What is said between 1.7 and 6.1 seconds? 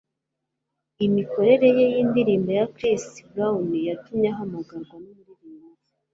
ye yindirimbo ya Chris Brown yatumye ahamagarwa numuririmbyi.